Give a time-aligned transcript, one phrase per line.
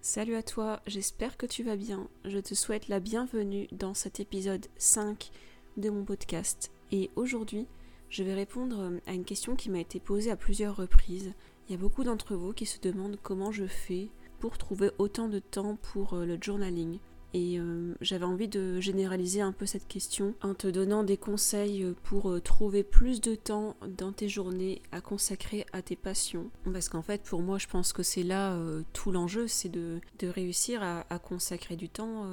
[0.00, 2.08] Salut à toi, j'espère que tu vas bien.
[2.24, 5.30] Je te souhaite la bienvenue dans cet épisode 5
[5.76, 6.70] de mon podcast.
[6.92, 7.66] Et aujourd'hui,
[8.08, 11.34] je vais répondre à une question qui m'a été posée à plusieurs reprises.
[11.68, 14.08] Il y a beaucoup d'entre vous qui se demandent comment je fais
[14.38, 17.00] pour trouver autant de temps pour euh, le journaling.
[17.34, 21.86] Et euh, j'avais envie de généraliser un peu cette question en te donnant des conseils
[22.04, 26.50] pour euh, trouver plus de temps dans tes journées à consacrer à tes passions.
[26.72, 30.00] Parce qu'en fait, pour moi, je pense que c'est là euh, tout l'enjeu, c'est de,
[30.22, 32.24] réussir à, consacrer du temps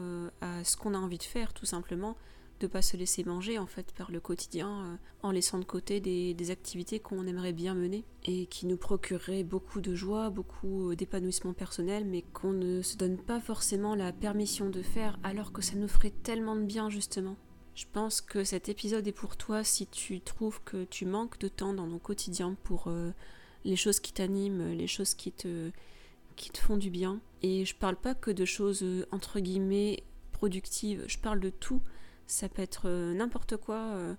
[0.41, 2.15] à ce qu'on a envie de faire, tout simplement
[2.59, 5.99] de pas se laisser manger en fait par le quotidien euh, en laissant de côté
[5.99, 10.95] des, activités qu'on aimerait bien mener et qui nous procureraient beaucoup de joie, beaucoup euh,
[10.95, 15.61] d'épanouissement personnel mais qu'on ne se donne pas forcément la permission de faire alors que
[15.61, 17.35] ça nous ferait tellement de bien justement.
[17.73, 21.49] Je pense que cet épisode est pour toi si tu trouves que tu manques de
[21.49, 23.11] temps dans ton quotidien pour euh,
[23.65, 25.71] les choses qui t'animent, les choses qui te,
[26.37, 27.19] qui te font du bien.
[27.41, 31.81] Et je parle pas que de choses entre guillemets productives, je parle de tout
[32.27, 33.75] ça peut être euh, n'importe quoi.
[33.75, 34.15] Euh,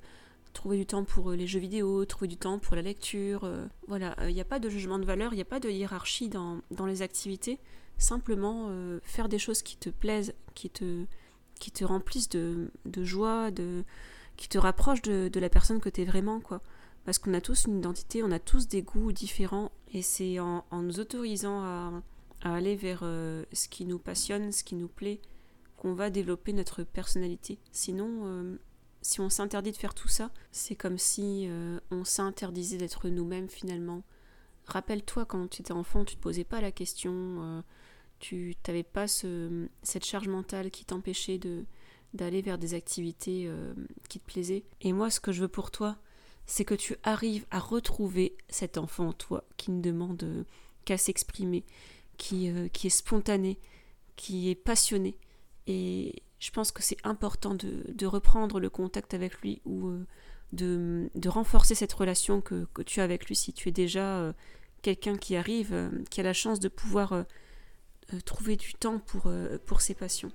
[0.53, 3.51] trouver du temps pour euh, les jeux vidéo, trouver du temps pour la lecture.
[3.89, 6.29] voilà, il n'y a pas de jugement de valeur, il n'y a pas de hiérarchie
[6.29, 7.59] dans, les activités.
[7.99, 8.71] Simplement
[9.03, 11.05] faire des choses qui te plaisent, qui te,
[11.59, 12.71] qui te remplissent de,
[13.03, 13.85] joie, de,
[14.37, 16.41] qui te rapprochent de, la personne que tu es vraiment.
[16.41, 16.63] quoi.
[17.05, 19.71] Parce qu'on a tous une identité, on a tous des goûts différents.
[19.93, 22.03] Et c'est en, nous autorisant à,
[22.43, 25.21] à aller vers ce qui nous passionne, ce qui nous plaît,
[25.77, 27.59] qu'on va développer notre personnalité.
[27.73, 28.57] Sinon, euh,
[29.03, 33.49] si on s'interdit de faire tout ça, c'est comme si euh, on s'interdisait d'être nous-mêmes
[33.49, 34.03] finalement.
[34.67, 37.63] Rappelle-toi quand tu étais enfant, tu te posais pas la question, euh,
[38.19, 41.65] tu n'avais pas ce, cette charge mentale qui t'empêchait de
[42.15, 43.51] d'aller vers des activités
[44.09, 44.65] qui te plaisaient.
[44.81, 45.99] Et moi, ce que je veux pour toi,
[46.47, 50.47] c'est que tu arrives à retrouver cet enfant en toi qui ne demande
[50.87, 51.67] qu'à s'exprimer,
[52.17, 53.59] qui, qui est spontané,
[54.15, 55.19] qui est passionné
[55.67, 60.07] et je pense que c'est important de, reprendre le contact avec lui ou euh,
[60.53, 64.33] de, renforcer cette relation que, tu as avec lui si tu es déjà euh,
[64.83, 67.25] quelqu'un qui arrive, euh, qui a la chance de pouvoir
[68.25, 69.29] trouver du temps pour,
[69.65, 70.31] pour ses passions.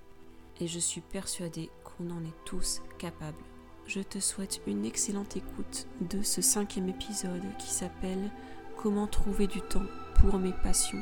[0.59, 3.41] Et je suis persuadée qu'on en est tous capables.
[3.88, 8.29] Je te souhaite une excellente écoute de ce cinquième épisode qui s'appelle
[8.75, 9.85] Comment trouver du temps
[10.16, 11.01] pour mes passions.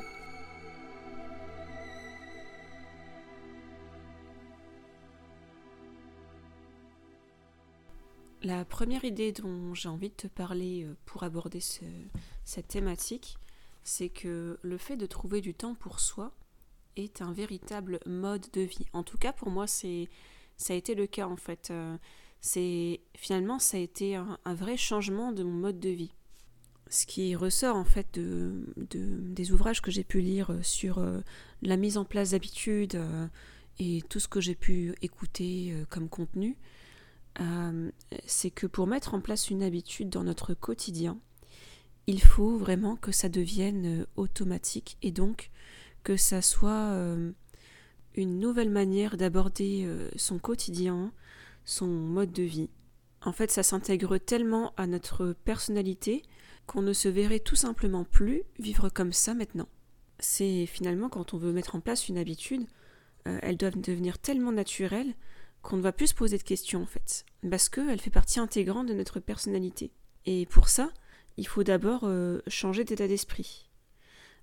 [8.42, 13.38] La première idée dont j'ai envie de te parler euh, pour aborder cette thématique,
[13.84, 16.32] c'est que le fait de trouver du temps pour soi
[16.96, 18.86] est un véritable mode de vie.
[18.94, 20.08] En tout cas, pour moi, c'est
[20.56, 21.70] ça a été le cas en fait.
[21.72, 21.98] Euh,
[22.40, 26.14] c'est finalement ça a été un, vrai changement de mon mode de vie.
[26.90, 31.20] Ce qui ressort en fait de, des ouvrages que j'ai pu lire sur euh,
[31.62, 33.00] la mise en place d'habitudes
[33.80, 36.58] et tout ce que j'ai pu écouter comme contenu,
[37.40, 37.92] euh,
[38.26, 41.20] c'est que pour mettre en place une habitude dans notre quotidien,
[42.08, 45.52] il faut vraiment que ça devienne euh, automatique et donc
[46.04, 47.32] que ça soit euh,
[48.16, 51.12] une nouvelle manière d'aborder son quotidien,
[51.66, 52.70] son mode de vie.
[53.22, 56.24] En fait, ça s'intègre tellement à notre personnalité
[56.66, 59.68] qu'on ne se verrait tout simplement plus vivre comme ça maintenant.
[60.20, 62.66] C'est finalement quand on veut mettre en place une habitude,
[63.26, 65.14] elles doivent devenir tellement naturelles
[65.62, 68.88] qu'on ne va plus se poser de questions en fait, parce qu'elle fait partie intégrante
[68.88, 69.92] de notre personnalité.
[70.26, 70.90] Et pour ça,
[71.38, 73.70] il faut d'abord euh, changer d'état d'esprit.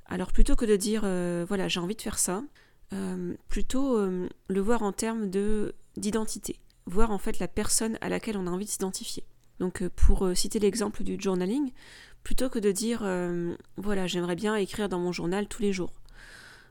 [0.06, 2.42] Alors plutôt que de dire euh, voilà j'ai envie de faire ça,
[2.92, 8.36] euh, plutôt le voir en termes de d'identité, voir en fait la personne à laquelle
[8.36, 9.24] on a envie de s'identifier.
[9.58, 11.72] Donc pour citer l'exemple du journaling,
[12.22, 13.00] plutôt que de dire
[13.76, 15.92] voilà j'aimerais bien écrire dans mon journal tous les jours,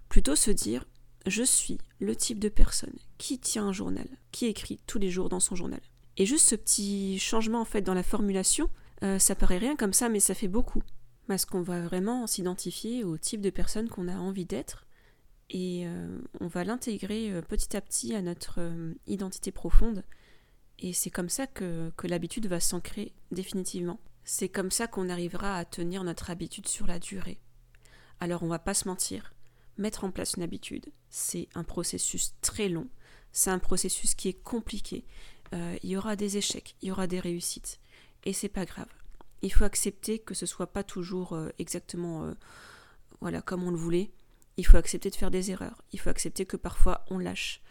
[0.08, 0.86] plutôt se dire
[1.26, 5.30] je suis le type de personne qui tient un journal, qui écrit tous les jours
[5.30, 5.82] dans son journal.
[6.18, 8.70] Et juste ce petit changement en fait dans la formulation,
[9.04, 10.84] euh, ça paraît rien comme ça, mais ça fait beaucoup.
[11.28, 14.86] Parce qu'on va vraiment s'identifier au type de personne qu'on a envie d'être
[15.50, 18.60] et euh, on va l'intégrer euh, petit à petit à notre
[19.08, 20.04] identité profonde.
[20.80, 24.00] Et c'est comme ça que, que l'habitude va s'ancrer définitivement.
[24.24, 27.40] C'est comme ça qu'on arrivera à tenir notre habitude sur la durée.
[28.20, 29.35] Alors on va pas se mentir,
[29.78, 32.88] mettre en place une habitude, c'est un processus très long,
[33.32, 35.06] c'est un processus qui est compliqué.
[35.54, 37.80] Euh, il y aura des échecs, il y aura des réussites,
[38.24, 38.90] et c'est pas grave.
[39.42, 42.34] Il faut accepter que ce soit pas toujours euh, exactement euh,
[43.22, 44.12] voilà comme on le voulait.
[44.58, 45.82] Il faut accepter de faire des erreurs.
[45.92, 47.62] Il faut accepter que parfois on lâche.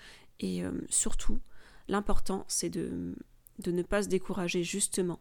[0.40, 1.38] Et surtout,
[1.88, 3.14] l'important c'est de,
[3.60, 5.20] de ne pas se décourager justement,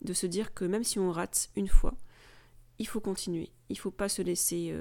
[0.00, 1.94] de se dire que même si on rate une fois,
[2.78, 3.50] il faut continuer.
[3.68, 4.74] Il faut pas se laisser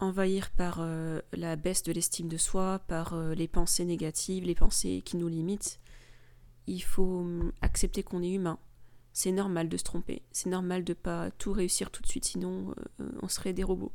[0.00, 4.54] envahir par euh, la baisse de l'estime de soi, par euh, les pensées négatives, les
[4.54, 5.80] pensées qui nous limitent.
[6.66, 8.58] Il faut hum, accepter qu'on est humain.
[9.12, 12.74] C'est normal de se tromper, c'est normal de pas tout réussir tout de suite, sinon
[13.00, 13.92] euh, on serait des robots.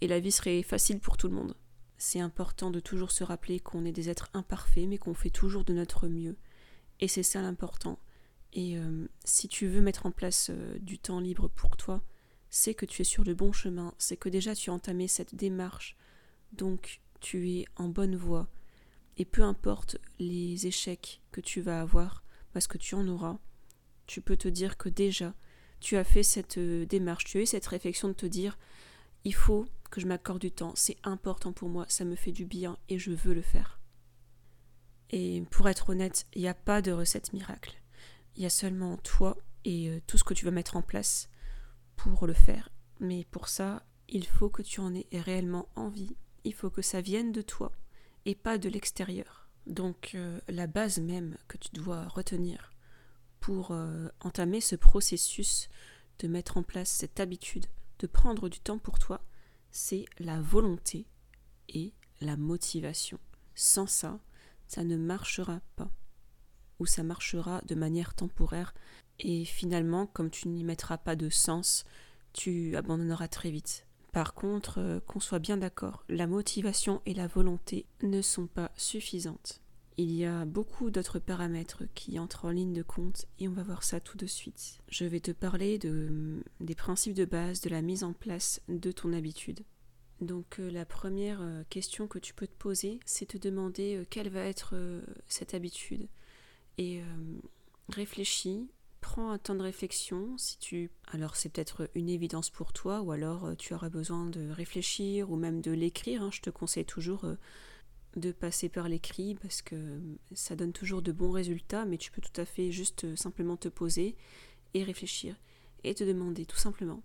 [0.00, 1.54] Et la vie serait facile pour tout le monde.
[1.98, 5.64] C'est important de toujours se rappeler qu'on est des êtres imparfaits, mais qu'on fait toujours
[5.64, 6.36] de notre mieux.
[7.00, 7.98] Et c'est ça l'important.
[8.52, 8.76] Et
[9.24, 10.50] si tu veux mettre en place
[10.80, 12.02] du temps libre pour toi,
[12.54, 15.34] c'est que tu es sur le bon chemin, c'est que déjà tu as entamé cette
[15.34, 15.96] démarche,
[16.52, 18.46] donc tu es en bonne voie.
[19.16, 22.22] Et peu importe les échecs que tu vas avoir,
[22.52, 23.38] parce que tu en auras,
[24.06, 25.34] tu peux te dire que déjà
[25.80, 28.58] tu as fait cette euh, démarche, tu as eu cette réflexion de te dire
[29.24, 32.44] il faut que je m'accorde du temps, c'est important pour moi, ça me fait du
[32.44, 33.80] bien et je veux le faire.
[35.08, 37.80] Et pour être honnête, il n'y a pas de recette miracle.
[38.36, 41.30] Il y a seulement toi et euh, tout ce que tu vas mettre en place
[41.96, 42.68] pour le faire.
[43.00, 46.16] Mais pour ça, il faut que tu en aies réellement envie.
[46.44, 47.72] Il faut que ça vienne de toi
[48.24, 49.48] et pas de l'extérieur.
[49.66, 52.72] Donc euh, la base même que tu dois retenir
[53.40, 55.68] pour euh, entamer ce processus
[56.18, 57.66] de mettre en place cette habitude,
[57.98, 59.20] de prendre du temps pour toi,
[59.70, 61.06] c'est la volonté
[61.68, 63.18] et la motivation.
[63.54, 64.20] Sans ça,
[64.68, 65.90] ça ne marchera pas.
[66.78, 68.74] Ou ça marchera de manière temporaire
[69.22, 71.84] et finalement, comme tu n'y mettras pas de sens,
[72.32, 73.86] tu abandonneras très vite.
[74.12, 78.72] Par contre, euh, qu'on soit bien d'accord, la motivation et la volonté ne sont pas
[78.76, 79.60] suffisantes.
[79.96, 83.62] Il y a beaucoup d'autres paramètres qui entrent en ligne de compte et on va
[83.62, 84.80] voir ça tout de suite.
[84.88, 88.90] Je vais te parler de, des principes de base de la mise en place de
[88.90, 89.60] ton habitude.
[90.20, 94.30] Donc euh, la première euh, question que tu peux te poser, c'est te demander quelle
[94.30, 94.74] va être
[95.26, 96.08] cette habitude.
[96.78, 97.02] Et
[97.90, 98.66] réfléchis
[99.02, 100.38] prends un temps de réflexion.
[100.38, 104.24] Si tu, alors c'est peut-être une évidence pour toi, ou alors euh, tu auras besoin
[104.26, 106.22] de réfléchir ou même de l'écrire.
[106.22, 106.30] Hein.
[106.32, 107.34] Je te conseille toujours euh,
[108.16, 110.00] de passer par l'écrit parce que euh,
[110.32, 113.68] ça donne toujours de bons résultats, mais tu peux tout à fait juste simplement te
[113.68, 114.16] poser
[114.72, 115.36] et réfléchir
[115.84, 117.02] et te demander tout simplement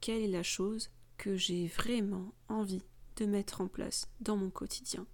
[0.00, 2.82] quelle est la chose que j'ai vraiment envie
[3.16, 5.06] de mettre en place dans mon quotidien?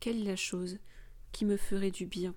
[0.00, 0.78] Quelle est la chose
[1.30, 2.34] qui me ferait du bien?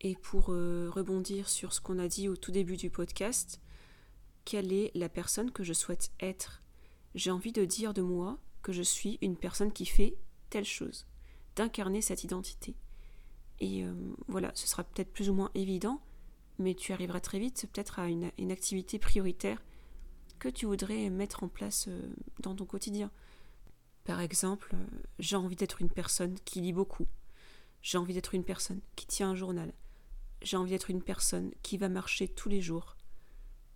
[0.00, 3.60] Et pour euh, rebondir sur ce qu'on a dit au tout début du podcast,
[4.44, 6.62] quelle est la personne que je souhaite être?
[7.14, 10.16] J'ai envie de dire de moi que je suis une personne qui fait
[10.50, 11.06] telle chose,
[11.56, 12.76] d'incarner cette identité.
[13.60, 13.92] Et euh,
[14.28, 16.00] voilà, ce sera peut-être plus ou moins évident,
[16.58, 19.62] mais tu arriveras très vite peut-être à une, activité prioritaire
[20.38, 22.08] que tu voudrais mettre en place euh,
[22.40, 23.10] dans ton quotidien.
[24.04, 24.74] Par exemple,
[25.18, 27.06] j'ai envie d'être une personne qui lit beaucoup.
[27.82, 29.72] J'ai envie d'être une personne qui tient un journal
[30.42, 32.96] j'ai envie d'être une personne qui va marcher tous les jours.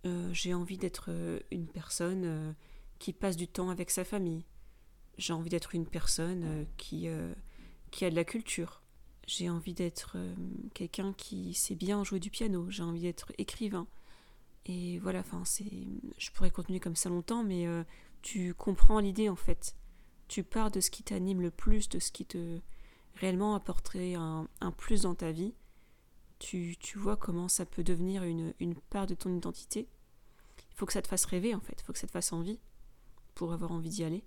[0.05, 2.53] Euh, j'ai envie d'être euh, une personne euh,
[2.99, 4.45] qui passe du temps avec sa famille.
[5.17, 7.07] J'ai envie d'être une personne qui,
[7.91, 8.81] qui a de la culture.
[9.27, 10.17] J'ai envie d'être
[10.73, 12.65] quelqu'un qui sait bien jouer du piano.
[12.71, 13.85] J'ai envie d'être écrivain.
[14.65, 15.69] Et voilà, enfin, c'est,
[16.17, 17.67] je pourrais continuer comme ça longtemps, mais
[18.23, 19.75] tu comprends l'idée en fait.
[20.29, 22.59] Tu pars de ce qui t'anime le plus, de ce qui te
[23.17, 25.53] réellement apporterait un, un plus dans ta vie
[26.43, 29.87] tu, vois comment ça peut devenir une, part de ton identité.
[30.71, 32.33] Il faut que ça te fasse rêver en fait, il faut que ça te fasse
[32.33, 32.59] envie
[33.35, 34.23] pour avoir envie d'y aller.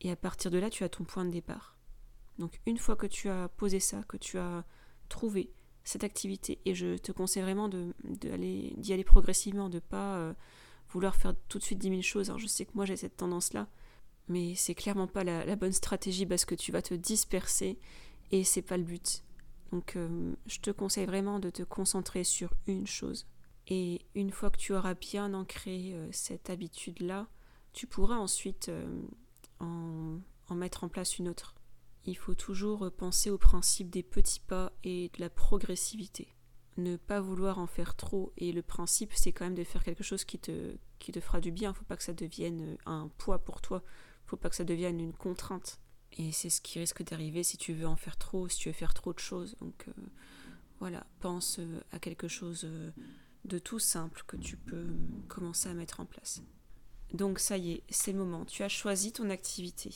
[0.00, 1.76] Et à partir de là, tu as ton point de départ.
[2.38, 4.64] Donc une fois que tu as posé ça, que tu as
[5.08, 5.50] trouvé
[5.82, 10.34] cette activité, et je te conseille vraiment d'y aller progressivement, de ne pas euh,
[10.90, 12.28] vouloir faire tout de suite 10 000 choses.
[12.28, 13.68] Alors je sais que moi j'ai cette tendance-là,
[14.28, 17.78] mais c'est clairement pas la, la, bonne stratégie parce que tu vas te disperser
[18.30, 19.22] et c'est pas le but.
[19.72, 23.26] Donc euh, je te conseille vraiment de te concentrer sur une chose.
[23.66, 27.28] Et une fois que tu auras bien ancré euh, cette habitude-là,
[27.72, 29.02] tu pourras ensuite euh,
[29.60, 30.20] en,
[30.54, 31.54] mettre en place une autre.
[32.06, 36.34] Il faut toujours penser au principe des petits pas et de la progressivité.
[36.78, 38.32] Ne pas vouloir en faire trop.
[38.38, 41.40] Et le principe, c'est quand même de faire quelque chose qui te, qui te fera
[41.40, 41.70] du bien.
[41.70, 43.82] Il ne faut pas que ça devienne un poids pour toi.
[43.84, 45.80] Il ne faut pas que ça devienne une contrainte.
[46.16, 48.74] Et c'est ce qui risque d'arriver si tu veux en faire trop, si tu veux
[48.74, 49.56] faire trop de choses.
[49.60, 49.92] Donc euh,
[50.80, 52.90] voilà, pense euh, à quelque chose euh,
[53.44, 54.86] de tout simple que tu peux
[55.28, 56.42] commencer à mettre en place.
[57.12, 58.44] Donc ça y est, c'est le moment.
[58.44, 59.90] Tu as choisi ton activité.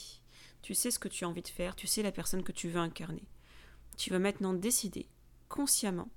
[0.63, 2.69] Tu sais ce que tu as envie de faire, tu sais la personne que tu
[2.69, 3.27] veux incarner.
[3.97, 5.09] Tu vas maintenant décider
[5.49, 6.09] consciemment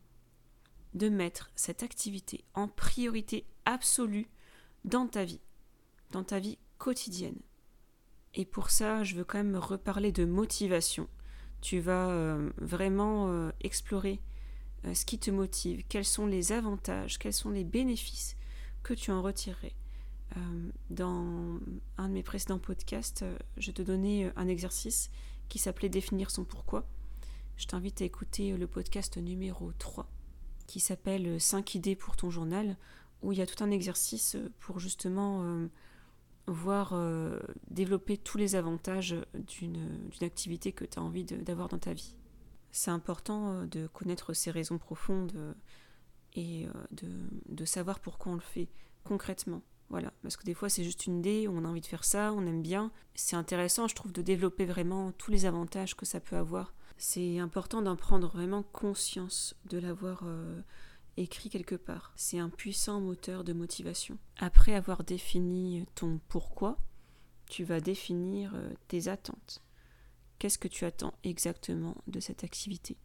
[0.93, 4.29] de mettre cette activité en priorité absolue
[4.85, 5.41] dans ta vie,
[6.11, 7.39] dans ta vie quotidienne.
[8.35, 11.07] Et pour ça, je veux quand même reparler de motivation.
[11.61, 14.19] Tu vas euh, vraiment euh, explorer
[14.85, 18.35] euh, ce qui te motive, quels sont les avantages, quels sont les bénéfices
[18.83, 19.73] que tu en retirerais.
[20.89, 21.59] dans
[21.97, 23.23] un de mes précédents podcasts,
[23.57, 25.09] je te donnais un exercice
[25.47, 26.85] qui s'appelait définir son pourquoi.
[27.55, 30.07] Je t'invite à écouter le podcast numéro 3
[30.67, 32.75] qui s'appelle 5 idées pour ton journal
[33.21, 35.67] où il y a tout un exercice pour justement
[36.47, 36.93] voir
[37.69, 42.15] développer tous les avantages d'une activité que tu as envie d'avoir dans ta vie.
[42.71, 45.55] C'est important de connaître ses raisons profondes
[46.33, 47.07] et de,
[47.49, 48.69] de savoir pourquoi on le fait
[49.03, 49.61] concrètement.
[49.89, 52.33] Voilà, parce que des fois c'est juste une idée, on a envie de faire ça,
[52.33, 52.91] on aime bien.
[53.13, 56.73] C'est intéressant, je trouve, de développer vraiment tous les avantages que ça peut avoir.
[56.97, 60.61] C'est important d'en prendre vraiment conscience, de l'avoir euh,
[61.17, 62.13] écrit quelque part.
[62.15, 64.17] C'est un puissant moteur de motivation.
[64.37, 66.77] Après avoir défini ton pourquoi,
[67.49, 69.61] tu vas définir euh, tes attentes.
[70.39, 72.97] Qu'est-ce que tu attends exactement de cette activité?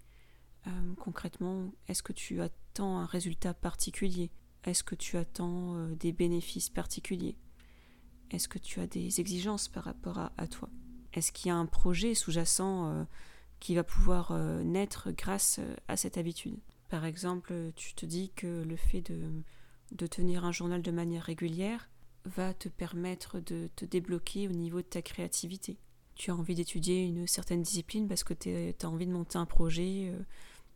[0.66, 4.30] Euh, Concrètement, est-ce que tu attends un résultat particulier?
[4.64, 7.36] Est-ce que tu attends euh, des bénéfices particuliers?
[8.30, 10.68] Est-ce que tu as des exigences par rapport à, toi?
[11.12, 13.08] Est-ce qu'il y a un projet sous-jacent
[13.58, 16.56] qui va pouvoir naître grâce à cette habitude?
[16.90, 21.88] Par exemple, tu te dis que le fait de, tenir un journal de manière régulière
[22.24, 25.78] va te permettre de te débloquer au niveau de ta créativité.
[26.16, 29.46] Tu as envie d'étudier une certaine discipline parce que tu as envie de monter un
[29.46, 30.12] projet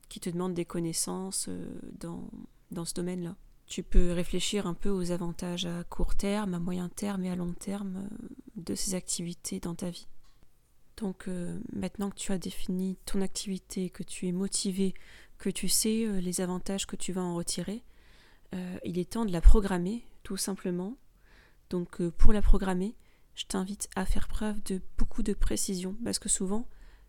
[0.09, 1.51] qui te demande des connaissances
[1.99, 2.31] dans,
[2.71, 3.37] dans ce domaine-là.
[3.67, 7.37] Tu peux réfléchir un peu aux avantages à court terme, à moyen terme et à
[7.37, 10.07] long terme euh, de ces activités dans ta vie.
[10.99, 14.95] Donc euh, maintenant que tu as défini ton activité, que tu es motivé,
[15.39, 17.83] que tu sais euh, les avantages que tu vas en retirer,
[18.85, 20.97] il est temps de la programmer, tout simplement.
[21.71, 22.95] Donc pour la programmer,
[23.35, 26.69] je t'invite à faire preuve de beaucoup de précision, parce que souvent,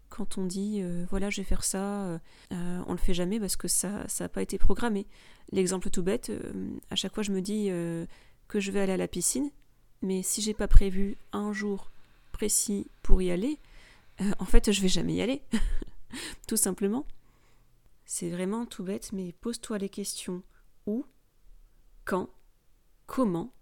[0.09, 4.07] quand on dit voilà je vais faire ça, on le fait jamais parce que ça
[4.19, 5.05] n'a pas été programmé.
[5.51, 8.05] L'exemple tout bête, euh, à chaque fois je me dis euh,
[8.47, 9.51] que je vais aller à la piscine,
[10.01, 11.91] mais si j'ai pas prévu un jour
[12.31, 13.59] précis pour y aller,
[14.21, 15.43] euh, en fait je vais jamais y aller.
[16.47, 17.05] tout simplement.
[18.05, 20.43] C'est vraiment tout bête, mais pose-toi les questions
[20.85, 21.05] où,
[22.05, 22.29] quand,
[23.07, 23.53] comment,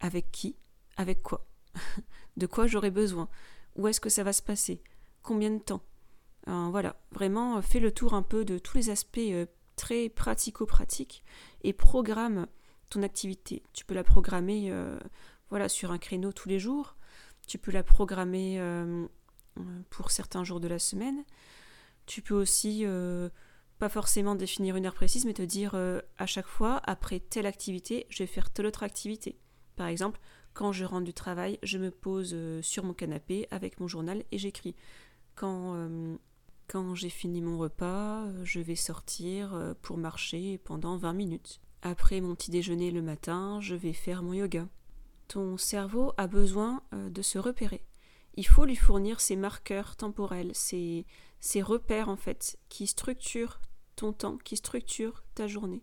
[0.00, 0.56] avec qui,
[0.96, 1.46] avec quoi,
[2.36, 3.28] de quoi j'aurai besoin,
[3.74, 4.82] où est-ce que ça va se passer,
[5.22, 5.82] combien de temps?
[6.46, 9.18] voilà, vraiment fais le tour un peu de tous les aspects
[9.74, 11.24] très pratico-pratique
[11.62, 12.46] et programme
[12.90, 13.62] ton activité.
[13.72, 14.98] Tu peux la programmer euh,
[15.50, 16.96] voilà, sur un créneau tous les jours.
[17.46, 19.06] Tu peux la programmer euh,
[19.90, 21.24] pour certains jours de la semaine.
[22.06, 23.28] Tu peux aussi euh,
[23.78, 28.06] pas forcément définir une heure précise, mais te dire à chaque fois, après telle activité,
[28.08, 29.38] je vais faire telle autre activité.
[29.76, 30.20] Par exemple,
[30.54, 34.38] quand je rentre du travail, je me pose sur mon canapé avec mon journal et
[34.38, 34.74] j'écris.
[35.34, 36.18] Quand
[36.68, 41.60] quand j'ai fini mon repas, euh, je vais sortir euh, pour marcher pendant 20 minutes.
[41.82, 44.66] Après mon petit déjeuner le matin, je vais faire mon yoga.
[45.28, 47.84] Ton cerveau a besoin euh, de se repérer.
[48.34, 51.06] Il faut lui fournir ses marqueurs temporels, ses,
[51.62, 53.60] repères en fait, qui structurent
[53.96, 55.82] ton temps, qui structurent ta journée.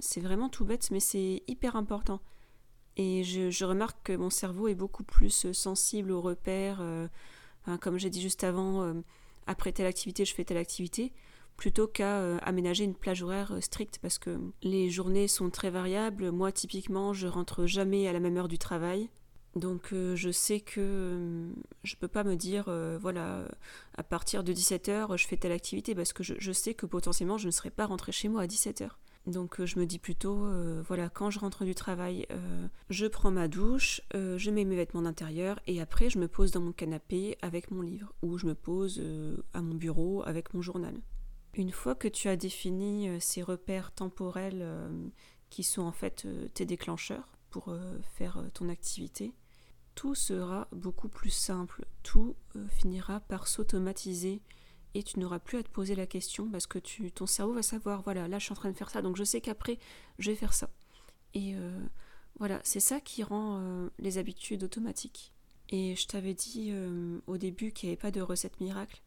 [0.00, 2.20] c'est vraiment tout bête, mais c'est hyper important.
[2.96, 6.82] Et je, remarque que mon cerveau est beaucoup plus sensible aux repères.
[7.80, 8.94] comme j'ai dit juste avant,
[9.46, 11.12] après telle activité, je fais telle activité,
[11.56, 15.70] plutôt qu'à euh, aménager une plage horaire euh, stricte parce que les journées sont très
[15.70, 16.30] variables.
[16.30, 19.08] Moi, typiquement, je rentre jamais à la même heure du travail.
[19.56, 21.48] Donc euh, je sais que
[21.82, 22.70] je peux pas me dire
[23.00, 23.48] voilà
[23.96, 27.46] à partir de 17h je fais telle activité parce que je, sais que potentiellement je
[27.46, 28.90] ne serai pas rentré chez moi à 17h.
[29.26, 30.46] Donc je me dis plutôt,
[30.86, 32.28] voilà, quand je rentre du travail,
[32.90, 36.60] je prends ma douche, je mets mes vêtements d'intérieur et après je me pose dans
[36.60, 39.02] mon canapé avec mon livre ou je me pose
[39.52, 40.94] à mon bureau avec mon journal.
[41.54, 44.64] Une fois que tu as défini ces repères temporels
[45.50, 47.74] qui sont en fait tes déclencheurs pour
[48.14, 49.32] faire ton activité,
[49.96, 52.36] tout sera beaucoup plus simple, tout
[52.68, 54.40] finira par s'automatiser
[54.94, 58.02] et tu n'auras plus à te poser la question parce que ton cerveau va savoir,
[58.02, 59.78] voilà, là je suis en train de faire ça, donc je sais qu'après
[60.18, 60.70] je vais faire ça.
[61.34, 61.80] Et euh,
[62.38, 65.32] voilà, c'est ça qui rend euh, les habitudes automatiques.
[65.70, 69.02] Et je t'avais dit euh, au début qu'il n'y avait pas de recette miracle,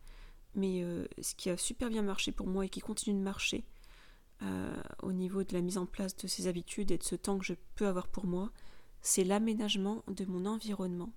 [0.55, 0.83] mais
[1.21, 3.63] ce qui a super bien marché pour moi et qui continue de marcher
[5.03, 7.45] au niveau de la mise en place de ces habitudes et de ce temps que
[7.45, 8.51] je peux avoir pour moi,
[9.01, 11.11] c'est l'aménagement de mon environnement.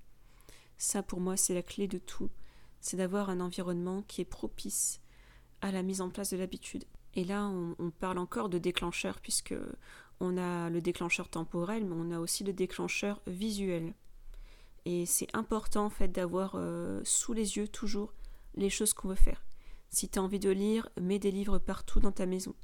[0.78, 2.30] Ça pour moi c'est la clé de tout
[2.82, 5.00] c'est d'avoir un environnement qui est propice
[5.62, 6.84] à la mise en place de l'habitude.
[7.14, 9.54] Et là, on, parle encore de déclencheur, puisque
[10.18, 13.94] on a le déclencheur temporel, mais on a aussi le déclencheur visuel.
[14.84, 18.12] Et c'est important en fait d'avoir euh, sous les yeux toujours
[18.56, 19.44] les choses qu'on veut faire.
[19.90, 22.54] Si tu as envie de lire, mets des livres partout dans ta maison.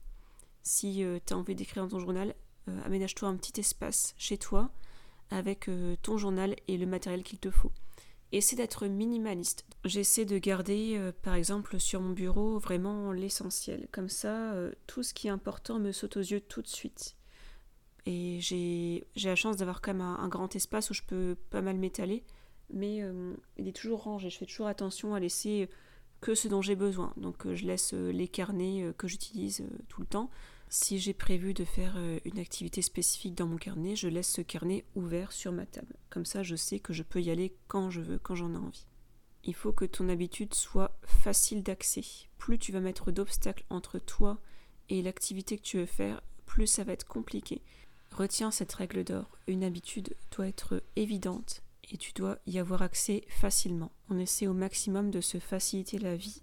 [0.64, 2.34] Si euh, tu as envie d'écrire dans ton journal,
[2.68, 4.72] euh, aménage-toi un petit espace chez toi
[5.30, 5.70] avec
[6.02, 7.72] ton journal et le matériel qu'il te faut.
[8.30, 9.64] Essaie d'être minimaliste.
[9.84, 13.88] J'essaie de garder, par exemple, sur mon bureau vraiment l'essentiel.
[13.90, 14.54] Comme ça,
[14.86, 17.16] tout ce qui est important me saute aux yeux tout de suite.
[18.06, 21.76] Et j'ai la chance d'avoir quand même un, grand espace où je peux pas mal
[21.76, 22.24] m'étaler.
[22.70, 23.02] Mais
[23.56, 24.28] il est toujours rangé.
[24.28, 25.68] Je fais toujours attention à laisser
[26.20, 27.12] que ce dont j'ai besoin.
[27.16, 30.30] Donc euh, je laisse euh, les carnets euh, que j'utilise tout le temps.
[30.70, 34.84] Si j'ai prévu de faire une activité spécifique dans mon carnet, je laisse ce carnet
[34.94, 35.96] ouvert sur ma table.
[36.10, 38.58] Comme ça, je sais que je peux y aller quand je veux, quand j'en ai
[38.58, 38.86] envie.
[39.44, 42.04] Il faut que ton habitude soit facile d'accès.
[42.36, 44.38] Plus tu vas mettre d'obstacles entre toi
[44.90, 47.62] et l'activité que tu veux faire, plus ça va être compliqué.
[48.12, 49.38] Retiens cette règle d'or.
[49.46, 53.92] Une habitude doit être évidente et tu dois y avoir accès facilement.
[54.10, 56.42] On essaie au maximum de se faciliter la vie.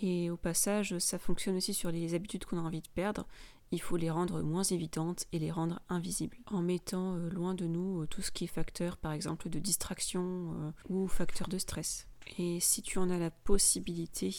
[0.00, 3.26] Et au passage, ça fonctionne aussi sur les habitudes qu'on a envie de perdre.
[3.74, 7.66] Il faut les rendre moins évidentes et les rendre invisibles, en mettant euh, loin de
[7.66, 11.58] nous euh, tout ce qui est facteur, par exemple, de distraction euh, ou facteur de
[11.58, 12.06] stress.
[12.38, 14.32] Et si tu en as la possibilité,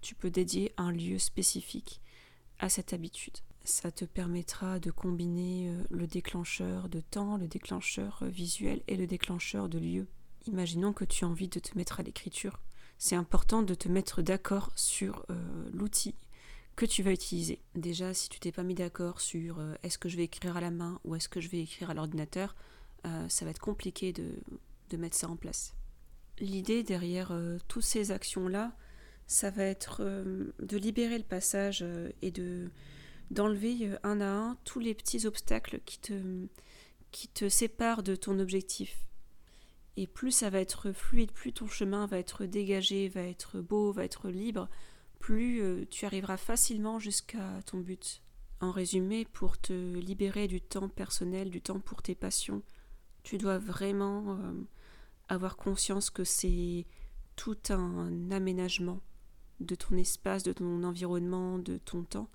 [0.00, 2.00] tu peux dédier un lieu spécifique
[2.58, 3.36] à cette habitude.
[3.62, 9.68] Ça te permettra de combiner le déclencheur de temps, le déclencheur visuel et le déclencheur
[9.68, 10.08] de lieu.
[10.46, 12.60] Imaginons que tu as envie de te mettre à l'écriture.
[12.98, 15.24] C'est important de te mettre d'accord sur
[15.72, 16.16] l'outil
[16.76, 17.60] que tu vas utiliser.
[17.74, 20.70] Déjà, si tu t'es pas mis d'accord sur est-ce que je vais écrire à la
[20.70, 22.54] main ou est-ce que je vais écrire à l'ordinateur,
[23.28, 24.34] ça va être compliqué de,
[24.90, 25.74] de, mettre ça en place.
[26.38, 27.32] L'idée derrière
[27.68, 28.76] toutes ces actions-là,
[29.26, 31.84] ça va être de libérer le passage
[32.20, 32.68] et de
[33.30, 36.46] d'enlever euh, un à un tous les petits obstacles qui te,
[37.10, 38.96] qui te séparent de ton objectif.
[39.96, 43.92] Et plus ça va être fluide, plus ton chemin va être dégagé, va être beau,
[43.92, 44.68] va être libre,
[45.26, 48.22] plus euh, tu arriveras facilement jusqu'à ton but.
[48.60, 52.62] En résumé, pour te libérer du temps personnel, du temps pour tes passions,
[53.24, 54.52] tu dois vraiment euh,
[55.28, 56.86] avoir conscience que c'est
[57.34, 59.00] tout un aménagement
[59.58, 62.30] de ton espace, de ton environnement, de ton temps,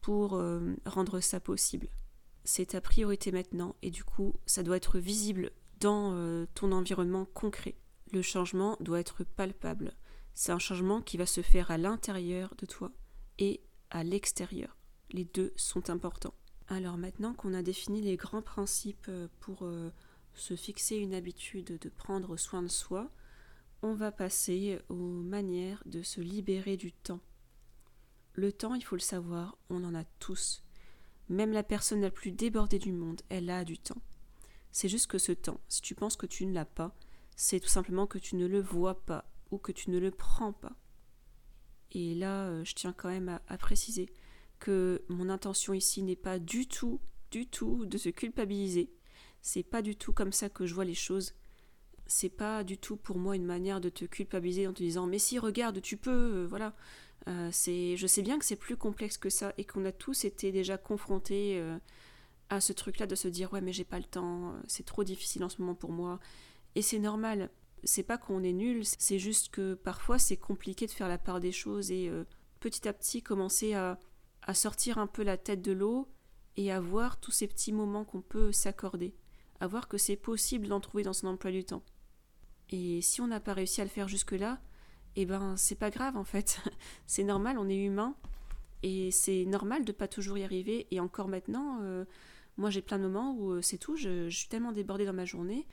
[0.00, 1.88] pour euh, rendre ça possible.
[2.44, 7.74] C'est ta priorité maintenant et du coup ça doit être visible dans ton environnement concret.
[8.12, 9.96] Le changement doit être palpable.
[10.34, 12.90] C'est un changement qui va se faire à l'intérieur de toi
[13.38, 14.76] et à l'extérieur.
[15.10, 16.34] Les deux sont importants.
[16.68, 19.68] Alors maintenant qu'on a défini les grands principes euh, pour
[20.34, 23.10] se fixer une habitude de prendre soin de soi,
[23.82, 27.20] on va passer aux manières de se libérer du temps.
[28.34, 30.62] Le temps, il faut le savoir, on en a tous.
[31.28, 34.00] Même la personne la plus débordée du monde, elle a du temps.
[34.70, 36.94] C'est juste que ce temps, si tu penses que tu ne l'as pas,
[37.36, 40.52] c'est tout simplement que tu ne le vois pas ou que tu ne le prends
[40.52, 40.72] pas.
[41.92, 44.08] Et là, euh, je tiens quand même à, préciser
[44.58, 48.90] que mon intention ici n'est pas du tout, du tout de se culpabiliser.
[49.42, 51.34] C'est pas du tout comme ça que je vois les choses.
[52.06, 55.18] C'est pas du tout pour moi une manière de te culpabiliser en te disant mais
[55.18, 56.74] si regarde tu peux euh, voilà
[57.28, 60.50] euh, je sais bien que c'est plus complexe que ça et qu'on a tous été
[60.50, 61.62] déjà confrontés
[62.50, 65.44] à ce truc-là de se dire ouais mais j'ai pas le temps, c'est trop difficile
[65.44, 66.18] en ce moment pour moi.
[66.74, 67.50] Et c'est normal.
[67.84, 71.40] C'est pas qu'on est nul, c'est juste que parfois c'est compliqué de faire la part
[71.40, 72.10] des choses et
[72.60, 73.98] petit à petit commencer à,
[74.54, 76.08] sortir un peu la tête de l'eau
[76.56, 79.14] et à voir tous ces petits moments qu'on peut s'accorder,
[79.60, 81.82] à voir que c'est possible d'en trouver dans son emploi du temps.
[82.70, 84.60] Et si on n'a pas réussi à le faire jusque-là,
[85.16, 86.60] eh ben c'est pas grave en fait.
[87.06, 88.16] c'est normal, on est humain
[88.82, 90.86] et c'est normal de pas toujours y arriver.
[90.90, 92.04] Et encore maintenant, euh,
[92.56, 95.24] moi j'ai plein de moments où euh, c'est tout, je, suis tellement débordée dans ma
[95.24, 95.66] journée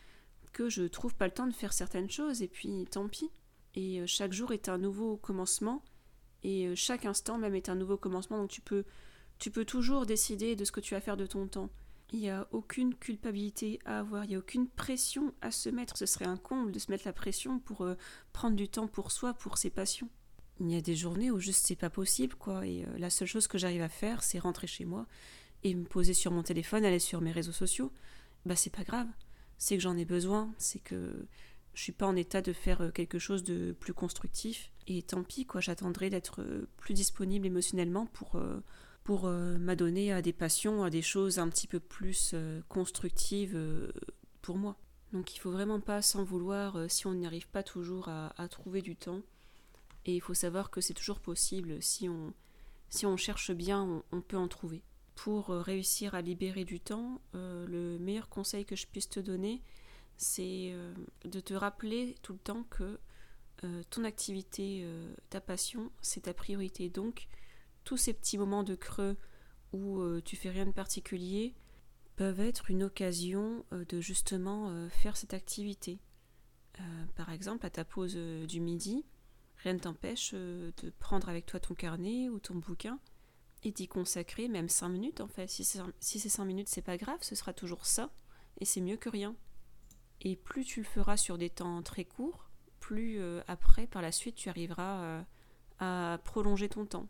[0.52, 3.30] que je trouve pas le temps de faire certaines choses et puis tant pis.
[3.76, 5.84] Et euh, chaque jour est un nouveau commencement
[6.44, 8.86] et chaque instant même est un nouveau commencement donc tu peux
[9.40, 11.70] tu peux toujours décider de ce que tu vas faire de ton temps.
[12.12, 15.98] Il n'y a aucune culpabilité à avoir, il n'y a aucune pression à se mettre.
[15.98, 17.96] Ce serait un comble de se mettre la pression pour euh,
[18.34, 20.10] prendre du temps pour soi, pour ses passions.
[20.60, 22.66] Il y a des journées où juste c'est pas possible, quoi.
[22.66, 25.08] Et euh, la seule chose que j'arrive à faire, c'est rentrer chez moi
[25.64, 27.94] et me poser sur mon téléphone, aller sur mes réseaux sociaux.
[28.46, 29.08] Bah c'est pas grave.
[29.60, 31.28] C'est que j'en ai besoin, c'est que
[31.76, 34.72] je suis pas en état de faire euh, quelque chose de plus constructif.
[34.88, 35.62] Et tant pis, quoi.
[35.62, 36.42] J'attendrai d'être
[36.78, 38.42] plus disponible émotionnellement pour
[39.10, 43.56] pour euh, m'adonner à des passions, à des choses un petit peu plus euh, constructives
[43.56, 43.92] euh,
[44.44, 44.78] pour moi.
[45.14, 48.84] Donc il faut vraiment pas s'en vouloir si on n'y arrive pas toujours à, trouver
[48.84, 49.22] du temps.
[50.06, 52.36] Et il faut savoir que c'est toujours possible, si on,
[52.90, 54.84] si on cherche bien, on, peut en trouver.
[55.24, 59.62] Pour réussir à libérer du temps, le meilleur conseil que je puisse te donner,
[60.16, 60.74] c'est
[61.26, 62.98] de te rappeler tout le temps que
[63.90, 64.88] ton activité,
[65.30, 66.90] ta passion, c'est ta priorité.
[66.90, 67.28] Donc
[67.84, 69.18] tous ces petits moments de creux
[69.74, 71.56] où euh, tu fais rien de particulier
[72.16, 76.00] peuvent être une occasion euh, de justement euh, faire cette activité.
[76.80, 76.84] Euh,
[77.16, 79.06] par exemple, à ta pause du midi,
[79.58, 83.00] rien ne t'empêche de prendre avec toi ton carnet ou ton bouquin
[83.64, 85.48] et d'y consacrer même 5 minutes en fait.
[85.48, 88.12] Si c'est 5 minutes, c'est pas grave, ce sera toujours ça
[88.60, 89.36] et c'est mieux que rien.
[90.22, 94.36] Et plus tu le feras sur des temps très courts, plus après, par la suite,
[94.36, 95.24] tu arriveras
[95.80, 97.08] à prolonger ton temps.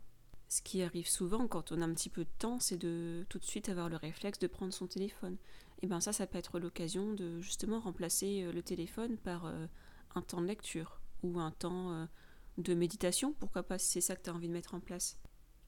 [0.50, 3.38] Ce qui arrive souvent quand on a un petit peu de temps, c'est de tout
[3.38, 5.36] de suite avoir le réflexe de prendre son téléphone.
[5.80, 9.68] Et bien ça, ça peut être l'occasion de justement remplacer euh, le téléphone par euh,
[10.16, 12.06] un temps de lecture ou un temps euh,
[12.58, 15.19] de méditation, pourquoi pas si c'est ça que tu as envie de mettre en place.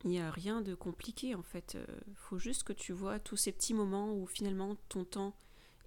[0.05, 1.77] Il n'y a rien de compliqué en fait.
[2.09, 5.35] Il faut juste que tu vois tous ces petits moments où finalement ton temps,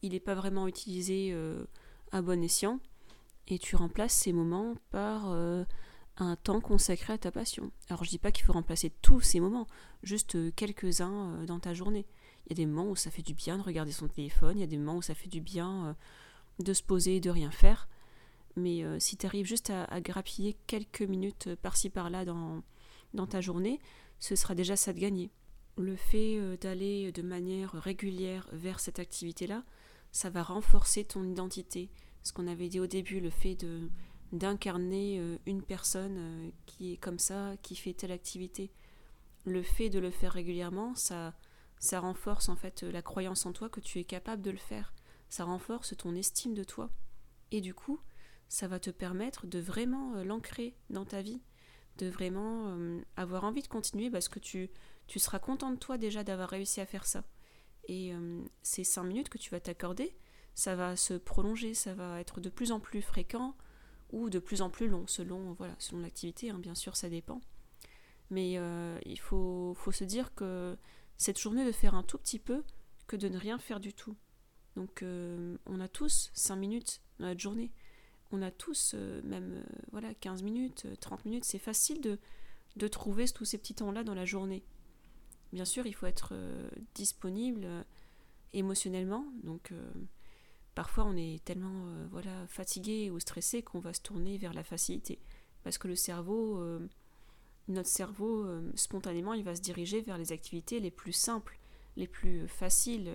[0.01, 1.36] il n'est pas vraiment utilisé
[2.13, 2.80] à bon escient
[3.47, 5.36] et tu remplaces ces moments par
[6.17, 7.71] un temps consacré à ta passion.
[7.89, 9.67] Alors je dis pas qu'il faut remplacer tous ces moments,
[10.04, 12.06] juste euh, quelques-uns euh, dans ta journée.
[12.45, 14.62] Il y a des moments où ça fait du bien de regarder son téléphone, il
[14.62, 17.30] y a des moments où ça fait du bien euh, de se poser et de
[17.30, 17.89] rien faire.
[18.56, 23.82] Mais si tu arrives juste à, grappiller quelques minutes par-ci par-là dans ta journée,
[24.19, 25.32] ce sera déjà ça de gagner.
[25.78, 29.63] Le fait d'aller de manière régulière vers cette activité-là,
[30.12, 31.89] ça va renforcer ton identité.
[32.23, 33.89] Ce qu'on avait dit au début, le fait de
[34.32, 38.71] d'incarner euh, une personne euh, qui est comme ça, qui fait telle activité.
[39.45, 41.34] Le fait de le faire régulièrement, ça,
[41.80, 44.93] ça renforce en fait la croyance en toi que tu es capable de le faire.
[45.30, 46.89] Ça renforce ton estime de toi.
[47.51, 47.99] Et du coup,
[48.49, 51.41] ça va te permettre de vraiment euh, l'ancrer dans ta vie,
[51.97, 52.77] de vraiment
[53.15, 54.69] avoir envie de continuer parce que tu,
[55.15, 57.23] seras content de toi déjà d'avoir réussi à faire ça.
[57.88, 58.13] Et
[58.62, 60.15] ces cinq minutes que tu vas t'accorder,
[60.55, 63.55] ça va se prolonger, ça va être de plus en plus fréquent,
[64.12, 67.41] ou de plus en plus long, selon voilà, selon l'activité, hein, bien sûr, ça dépend.
[68.29, 70.77] Mais euh, il faut, se dire que
[71.17, 72.63] cette journée de faire un tout petit peu
[73.08, 74.15] que de ne rien faire du tout.
[74.75, 77.71] Donc euh, on a tous 5 minutes dans notre journée.
[78.36, 81.45] On a tous euh, même voilà 15 minutes, 30 minutes.
[81.45, 84.63] C'est facile de, trouver tous ces petits temps-là dans la journée.
[85.54, 86.34] Bien sûr, il faut être
[86.93, 87.65] disponible
[88.54, 89.26] émotionnellement.
[89.43, 89.71] Donc
[90.76, 94.63] Parfois, on est tellement euh, voilà, fatigué ou stressé qu'on va se tourner vers la
[94.63, 95.19] facilité.
[95.63, 96.86] Parce que le cerveau, euh,
[97.69, 101.58] notre cerveau, euh, spontanément, il va se diriger vers les activités les plus simples,
[101.95, 103.10] les plus faciles,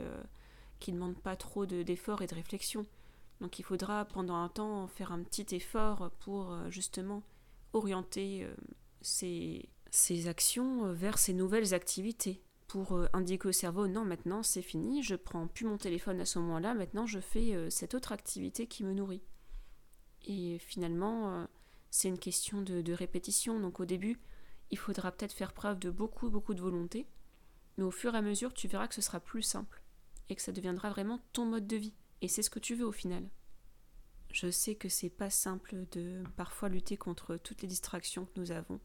[0.79, 2.87] qui ne demandent pas trop d'efforts et de réflexion.
[3.41, 7.23] Donc il faudra pendant un temps faire un petit effort pour justement
[7.73, 8.47] orienter
[9.01, 9.69] ces
[10.27, 15.17] actions vers ces nouvelles activités pour euh, indiquer au cerveau non maintenant c'est fini, je
[15.17, 18.85] prends plus mon téléphone à ce moment-là, maintenant je fais euh, cette autre activité qui
[18.85, 19.25] me nourrit.
[20.25, 21.47] Et finalement, euh,
[21.91, 23.59] c'est une question de, répétition.
[23.59, 24.21] Donc au début,
[24.71, 27.09] il faudra peut-être faire preuve de beaucoup, beaucoup de volonté.
[27.77, 29.83] Mais au fur et à mesure, tu verras que ce sera plus simple.
[30.29, 31.95] Et que ça deviendra vraiment ton mode de vie.
[32.23, 33.29] Et c'est ce que tu veux au final.
[34.33, 38.53] Je sais que c'est pas simple de parfois lutter contre toutes les distractions que nous
[38.53, 38.81] avons.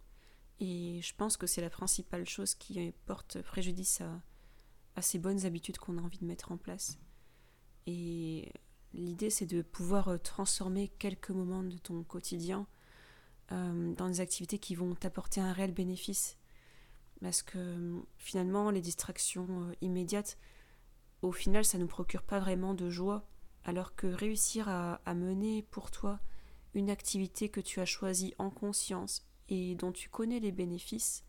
[0.60, 5.78] Et je pense que c'est la principale chose qui porte préjudice à, ces bonnes habitudes
[5.78, 6.98] qu'on a envie de mettre en place.
[7.86, 8.52] Et
[8.94, 12.66] l'idée, c'est de pouvoir transformer quelques moments de ton quotidien
[13.52, 16.38] euh, dans des activités qui vont t'apporter un réel bénéfice.
[17.22, 20.38] Parce que finalement, les distractions euh, immédiates,
[21.26, 23.28] au final, ça ne nous procure pas vraiment de joie.
[23.64, 26.20] Alors que réussir à mener pour toi
[26.76, 31.24] une activité que tu as choisie en conscience et dont tu connais les bénéfices,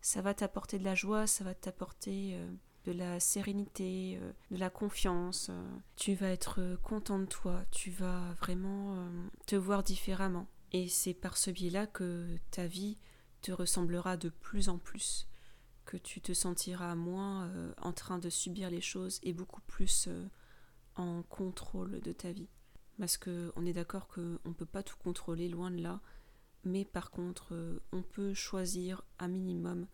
[0.00, 2.50] ça va t'apporter de la joie, ça va t'apporter euh,
[2.86, 5.48] de la sérénité, euh, de la confiance.
[5.50, 5.70] Euh.
[5.96, 9.08] tu vas être content de toi, tu vas vraiment
[9.46, 10.46] te voir différemment.
[10.72, 12.96] Et c'est par ce biais-là que ta vie
[13.42, 15.28] te ressemblera de plus en plus,
[15.84, 20.08] que tu te sentiras moins en train de subir les choses et beaucoup plus
[20.96, 22.48] en contrôle de ta vie.
[22.98, 26.00] Parce qu'on est d'accord qu'on ne peut pas tout contrôler, loin de là
[26.64, 29.86] mais par contre, euh, on peut choisir un minimum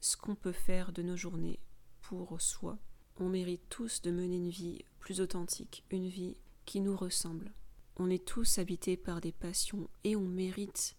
[0.00, 1.58] ce qu'on peut faire de nos journées
[2.00, 2.78] pour soi.
[3.16, 7.52] On mérite tous de mener une vie plus authentique, une vie qui nous ressemble.
[7.96, 10.96] On est tous habités par des passions et on mérite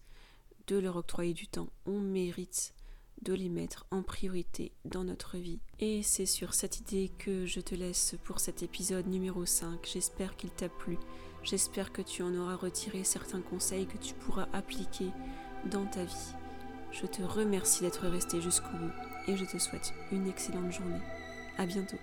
[0.66, 1.70] de leur octroyer du temps.
[1.86, 2.74] On mérite
[3.22, 5.60] de les mettre en priorité dans notre vie.
[5.78, 9.88] Et c'est sur cette idée que je te laisse pour cet épisode numéro 5.
[9.92, 10.98] J'espère qu'il t'a plu.
[11.42, 15.08] J'espère que tu en auras retiré certains conseils que tu pourras appliquer
[15.70, 16.34] dans ta vie.
[16.92, 18.92] Je te remercie d'être resté jusqu'au bout
[19.28, 21.00] et je te souhaite une excellente journée.
[21.56, 21.98] À bientôt.